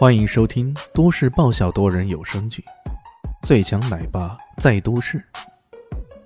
[0.00, 2.64] 欢迎收听都市爆笑多人有声剧
[3.46, 5.18] 《最强奶爸在都市》，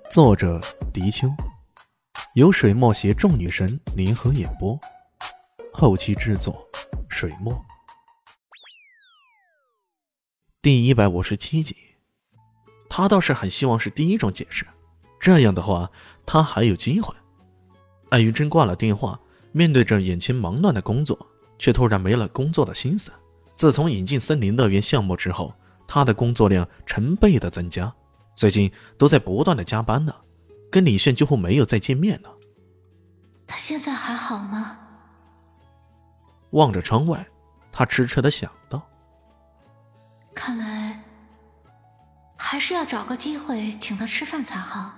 [0.09, 0.61] 作者：
[0.93, 1.27] 迪秋，
[2.35, 4.79] 由水墨携众女神联合演播，
[5.73, 6.65] 后期制作：
[7.09, 7.53] 水墨。
[10.61, 11.75] 第一百五十七集，
[12.89, 14.65] 他倒是很希望是第一种解释，
[15.19, 15.91] 这样的话
[16.25, 17.13] 他还有机会。
[18.07, 19.19] 艾云真挂了电话，
[19.51, 21.27] 面对着眼前忙乱的工作，
[21.59, 23.11] 却突然没了工作的心思。
[23.55, 25.53] 自从引进森林乐园项目之后，
[25.87, 27.93] 他的工作量成倍的增加，
[28.35, 30.13] 最近都在不断的加班呢，
[30.69, 32.29] 跟李炫几乎没有再见面了。
[33.47, 34.77] 他现在还好吗？
[36.51, 37.25] 望着窗外，
[37.71, 38.81] 他痴痴的想到。
[40.33, 41.01] 看来
[42.35, 44.93] 还是要找个机会请他吃饭才好。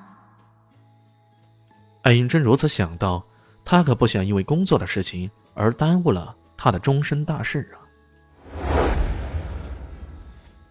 [2.02, 3.24] 艾云真如此想到，
[3.64, 7.86] 他可不想因为工作的事情而耽误了他的终身大事啊。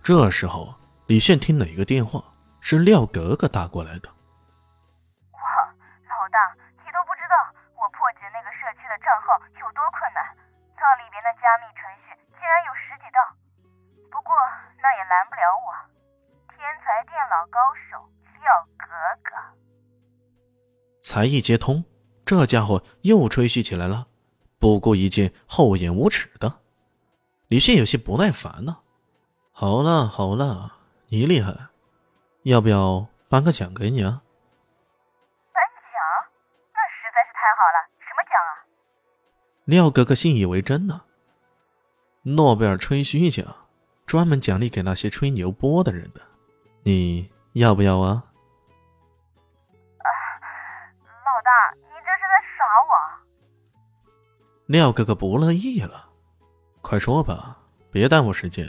[0.06, 0.72] 这时候，
[1.08, 2.22] 李炫听了一个电话，
[2.60, 4.06] 是廖格格打过来的。
[5.34, 5.42] 哇，
[6.06, 7.34] 老大，你都不知道
[7.74, 10.22] 我破解那个社区的账号有多困难，
[10.78, 13.18] 那里边的加密程序竟然有十几道。
[14.06, 14.30] 不过
[14.78, 15.74] 那也拦不了我，
[16.54, 17.58] 天才电脑高
[17.90, 17.98] 手
[18.38, 18.86] 廖格
[19.26, 19.34] 格。
[21.02, 21.82] 才一接通，
[22.24, 24.06] 这家伙又吹嘘起来了，
[24.60, 26.60] 不顾一切，厚颜无耻的。
[27.48, 28.85] 李炫有些不耐烦了。
[29.58, 30.70] 好了好了，
[31.08, 31.50] 你厉害，
[32.42, 34.20] 要不要颁个奖给你啊？
[35.50, 35.98] 颁奖？
[36.74, 38.52] 那实在是太好了，什么奖啊？
[39.64, 41.00] 廖哥哥信以为真呢。
[42.20, 43.46] 诺贝尔吹嘘奖，
[44.04, 46.20] 专门奖励给那些吹牛波的人的，
[46.82, 48.24] 你要不要啊？
[49.96, 50.08] 啊，
[51.24, 52.92] 老大，你这是在耍我？
[54.66, 56.10] 廖哥哥不乐意了，
[56.82, 57.56] 快说吧，
[57.90, 58.68] 别耽误时间。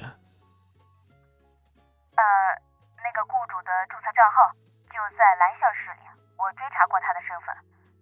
[4.17, 4.49] 账号
[4.89, 6.09] 就在蓝校市里，
[6.41, 7.53] 我追查过他的身份，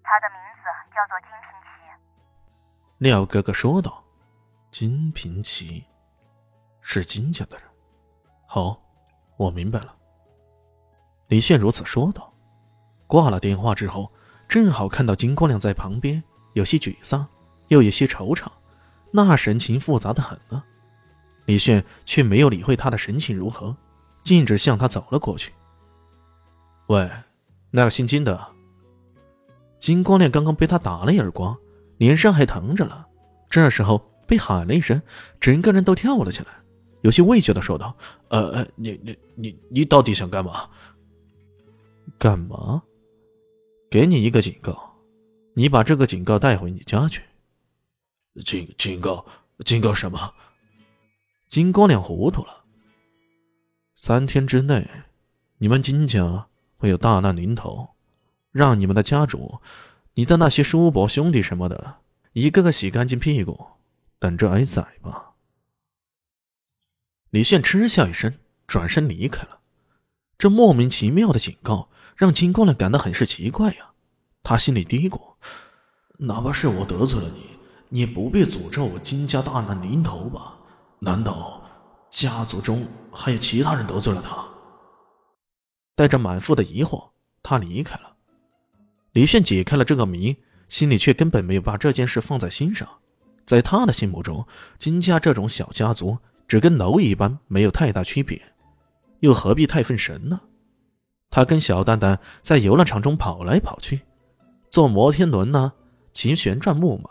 [0.02, 1.68] 他的名字叫做金平奇。
[3.00, 4.02] 廖哥哥说道
[4.72, 5.86] ：“金平奇
[6.80, 7.68] 是金家的人。”
[8.48, 8.82] 好，
[9.36, 9.94] 我明白了。
[11.28, 12.32] 李炫如此说道。
[13.08, 14.10] 挂了电话之后，
[14.48, 16.24] 正好看到金光亮在旁边，
[16.54, 17.28] 有些沮丧，
[17.68, 18.50] 又有些惆怅，
[19.12, 20.64] 那神情复杂的很呢。
[21.44, 23.76] 李炫却没有理会他的神情如何，
[24.24, 25.54] 径直向他走了过去。
[26.88, 27.10] 喂，
[27.72, 28.48] 那个姓金的，
[29.80, 31.58] 金光亮刚刚被他打了一耳光，
[31.98, 33.08] 脸上还疼着了。
[33.50, 33.98] 这时候
[34.28, 35.02] 被喊了一声，
[35.40, 36.50] 整个人都跳了起来，
[37.02, 37.98] 有些畏惧的说道
[38.30, 40.70] ：“呃，你你你你到底想干嘛？
[42.20, 42.84] 干嘛？
[43.90, 44.96] 给你一个警告，
[45.56, 47.24] 你把这个警告带回你家去。
[48.44, 49.26] 警警告
[49.66, 50.34] 警告什么？”
[51.50, 52.64] 金光亮糊涂了。
[53.96, 54.88] 三天之内，
[55.58, 56.48] 你们金家。
[56.86, 57.96] 会有大难临头，
[58.52, 59.60] 让你们的家主、
[60.14, 61.96] 你的那些叔伯兄弟什么的，
[62.34, 63.66] 一个个洗干净屁股，
[64.20, 65.32] 等着挨宰吧。
[67.32, 68.36] 李炫嗤笑一声，
[68.68, 69.62] 转身离开了。
[70.38, 73.94] 这莫名其妙的警告让金光亮感到很是奇怪呀。
[74.44, 75.20] 他心里嘀咕：
[76.20, 77.58] 哪怕是我得罪了你，
[77.90, 80.56] 你也不必诅咒我金家大难临头吧？
[81.00, 81.64] 难道
[82.12, 84.48] 家族中还有其他人得罪了他？
[85.96, 87.10] 带着满腹的疑惑，
[87.42, 88.16] 他离开了。
[89.14, 90.36] 李炫解开了这个谜，
[90.68, 92.88] 心里却根本没有把这件事放在心上。
[93.46, 94.46] 在他的心目中，
[94.78, 96.18] 金家这种小家族
[96.48, 98.42] 只跟蝼蚁一般，没有太大区别，
[99.20, 100.42] 又何必太分神呢？
[101.30, 104.02] 他跟小蛋蛋在游乐场中跑来跑去，
[104.70, 105.72] 坐摩天轮呢，
[106.12, 107.10] 骑旋转木马，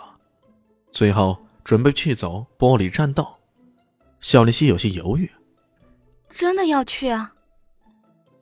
[0.92, 3.38] 最后准备去走玻璃栈道。
[4.20, 5.30] 小丽西有些犹豫
[6.30, 7.32] ：“真的要去啊？”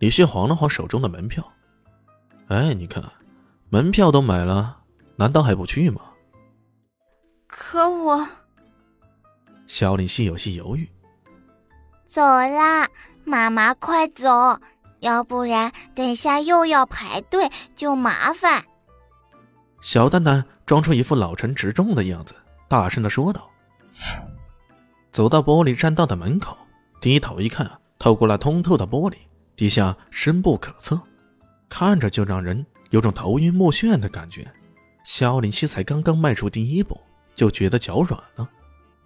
[0.03, 1.49] 李旭晃了晃手中的门票，
[2.49, 3.05] 哎，你看，
[3.69, 4.79] 门票都买了，
[5.15, 6.01] 难道还不去吗？
[7.47, 8.27] 可我……
[9.69, 10.91] 小李希有些犹豫。
[12.09, 12.89] 走啦，
[13.23, 14.29] 妈妈，快走，
[14.99, 18.65] 要不然等下又要排队，就麻烦。
[19.81, 22.35] 小蛋蛋装出一副老成持重的样子，
[22.67, 23.49] 大声的说道。
[25.13, 26.59] 走到玻璃栈道的门口，
[27.01, 29.15] 低头一看，透过了通透的玻璃。
[29.55, 31.01] 底下深不可测，
[31.69, 34.47] 看着就让人有种头晕目眩的感觉。
[35.05, 37.01] 肖林希才刚刚迈出第一步，
[37.35, 38.49] 就觉得脚软了，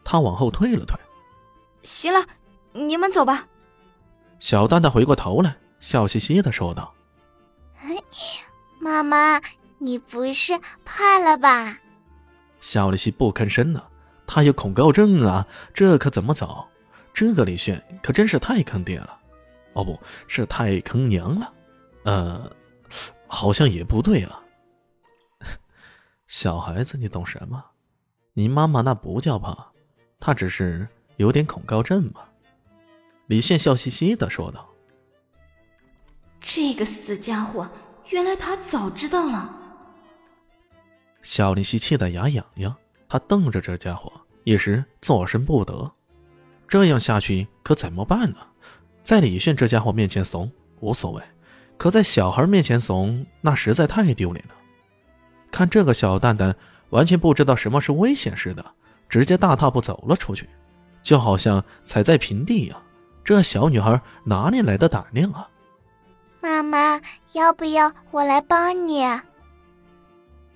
[0.05, 0.99] 他往后退了退。
[1.83, 2.25] 行了，
[2.73, 3.47] 你们走吧。
[4.39, 6.95] 小蛋蛋回过头来，笑嘻嘻的说道
[8.79, 9.41] ：“妈妈，
[9.79, 10.53] 你不是
[10.85, 11.79] 怕了吧？”
[12.61, 13.89] 肖林希不吭声了，
[14.27, 16.67] 他有恐高症啊，这可怎么走？
[17.15, 19.19] 这个李炫可真是太坑爹了，
[19.77, 21.53] 哦，不是太坑娘了。
[22.05, 22.51] 呃，
[23.27, 24.43] 好像也不对了。
[26.27, 27.63] 小孩子，你懂什么？
[28.33, 29.71] 你妈妈那不叫怕，
[30.19, 32.23] 她只是有点恐高症嘛。
[33.27, 34.69] 李炫笑嘻嘻的说道
[36.41, 37.69] ：“这个死家伙，
[38.11, 39.55] 原来他早知道了。”
[41.23, 42.75] 小林夕气得牙痒痒，
[43.09, 44.13] 他瞪着这家伙，
[44.45, 45.93] 一时作声不得。
[46.69, 48.39] 这样下去可怎么办呢？
[49.07, 50.51] 在李炫这家伙面前怂
[50.81, 51.23] 无所谓，
[51.77, 54.55] 可在小孩面前怂，那实在太丢脸了。
[55.53, 56.53] 看这个小蛋蛋，
[56.91, 58.67] 完全不知道什么是危险似的，
[59.09, 60.51] 直接大踏步走了出去，
[61.05, 62.83] 就好像踩在平地一样。
[63.23, 65.49] 这小女孩哪里来的胆量啊？
[66.41, 67.01] 妈妈，
[67.33, 69.05] 要不要我来帮你？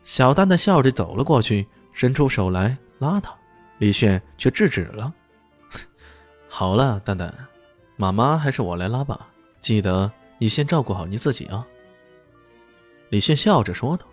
[0.03, 3.33] 小蛋蛋笑着走了过去，伸出手来拉他，
[3.79, 5.15] 李炫却制止了。
[6.51, 7.33] 好了，蛋蛋，
[8.01, 9.29] 妈妈还是我来拉吧。
[9.61, 11.67] 记得你先照顾好你自己啊。
[13.11, 14.07] 李炫笑着说道：“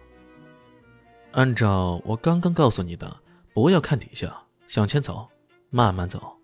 [1.32, 3.16] 按照我刚刚告诉你的，
[3.54, 5.26] 不要看底下，向前走，
[5.70, 6.36] 慢慢走。”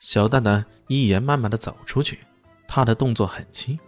[0.00, 2.20] 小蛋蛋一言慢慢的走出去，
[2.66, 3.78] 他的动作很轻，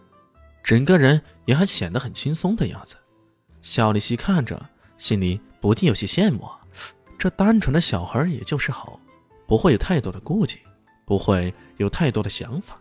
[0.63, 2.99] 整个人也还显得很轻松的样子。
[3.63, 4.63] 小丽西看着，
[4.99, 6.47] 心里不禁有些羡慕。
[7.17, 9.01] 这单纯的小孩也就是好，
[9.47, 10.59] 不会有太多的顾忌，
[11.09, 12.79] 不会有太多的想法。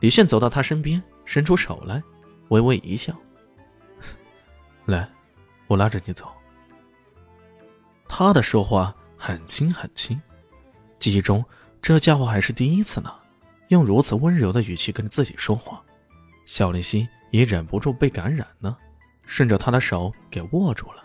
[0.00, 2.02] 李炫走到他身边，伸出手来，
[2.48, 3.14] 微微一笑
[4.86, 5.06] ：“来，
[5.66, 6.32] 我拉着你走。”
[8.08, 10.18] 他的说话很轻很轻，
[10.98, 11.44] 记忆中
[11.82, 13.14] 这家伙还是第一次呢，
[13.68, 15.82] 用如此温柔的语气跟自己说话。
[16.46, 18.74] 小丽西也忍不住被感染呢。
[19.30, 21.04] 顺着他的手给握住了。